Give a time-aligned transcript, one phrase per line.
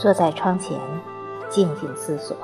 [0.00, 0.78] 坐在窗前，
[1.50, 2.36] 静静思索。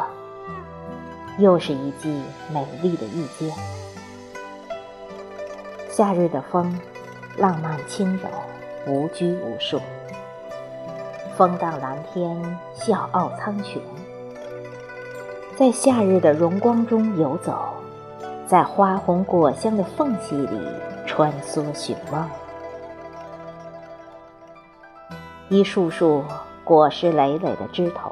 [1.38, 2.20] 又是一季
[2.52, 3.48] 美丽的遇见。
[5.88, 6.76] 夏日的风，
[7.36, 8.28] 浪漫轻柔，
[8.92, 9.80] 无拘无束。
[11.36, 13.78] 风荡蓝天，笑傲苍穹。
[15.56, 17.72] 在夏日的荣光中游走，
[18.48, 20.58] 在花红果香的缝隙里
[21.06, 22.28] 穿梭寻梦。
[25.48, 26.24] 一束束
[26.64, 28.10] 果实累累的枝头。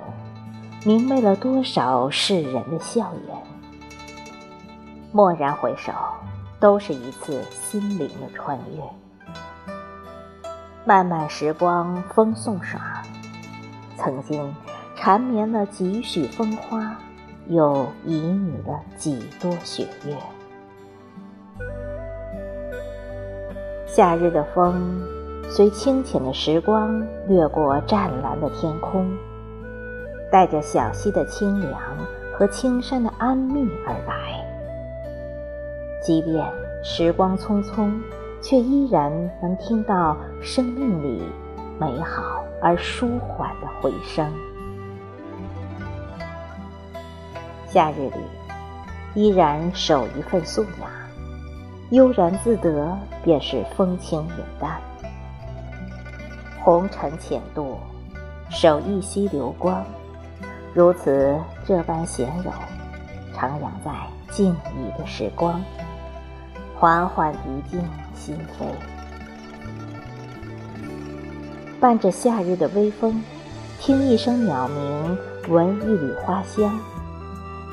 [0.85, 3.37] 明媚了多少世人的笑颜？
[5.13, 5.93] 蓦然回首，
[6.59, 8.83] 都是一次心灵的穿越。
[10.85, 12.83] 漫漫时光，风送爽，
[13.97, 14.53] 曾经
[14.97, 16.97] 缠绵了几许风花，
[17.47, 20.17] 又旖旎了几多雪月。
[23.87, 25.01] 夏日的风，
[25.55, 29.07] 随清浅的时光掠过湛蓝的天空。
[30.31, 31.79] 带着小溪的清凉
[32.33, 34.43] 和青山的安谧而来，
[36.03, 36.43] 即便
[36.83, 37.93] 时光匆匆，
[38.41, 41.23] 却依然能听到生命里
[41.79, 44.27] 美好而舒缓的回声。
[47.67, 48.23] 夏日里，
[49.15, 50.89] 依然守一份素雅，
[51.91, 54.81] 悠然自得便是风轻云淡。
[56.65, 57.77] 红尘浅渡，
[58.49, 59.85] 守一溪流光。
[60.73, 62.53] 如此这般闲柔，
[63.37, 63.91] 徜徉在
[64.31, 65.61] 静谧的时光，
[66.79, 67.39] 缓缓涤
[67.69, 67.83] 净
[68.15, 68.67] 心扉。
[71.81, 73.21] 伴着夏日的微风，
[73.81, 76.79] 听一声鸟鸣，闻一缕花香，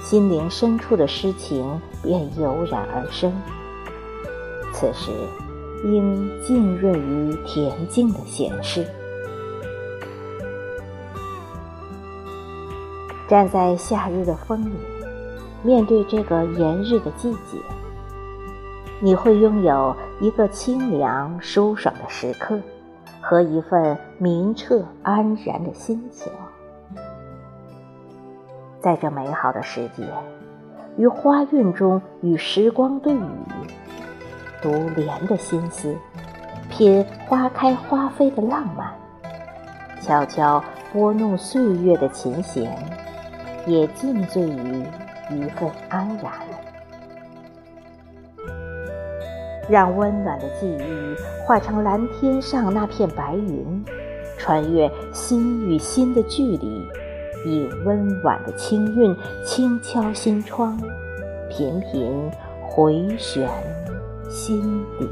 [0.01, 3.31] 心灵深处的诗情便油然而生。
[4.73, 5.11] 此时，
[5.83, 8.85] 应浸润于恬静的闲适。
[13.27, 14.73] 站在夏日的风里，
[15.61, 17.57] 面对这个炎日的季节，
[18.99, 22.59] 你会拥有一个清凉舒爽的时刻，
[23.21, 26.31] 和一份明澈安然的心情。
[28.81, 30.03] 在这美好的时节，
[30.97, 33.19] 于花韵中与时光对语，
[34.61, 35.95] 读莲的心思，
[36.69, 38.93] 品花开花飞的浪漫，
[40.01, 42.71] 悄悄拨弄岁月的琴弦。
[43.67, 44.83] 也尽醉于
[45.29, 46.31] 一份安然，
[49.69, 51.15] 让温暖的记忆
[51.45, 53.85] 化成蓝天上那片白云，
[54.39, 56.87] 穿越心与心的距离，
[57.45, 59.15] 以温婉的清韵
[59.45, 60.75] 轻敲心窗，
[61.47, 62.31] 频频
[62.65, 63.47] 回旋
[64.29, 65.09] 心底。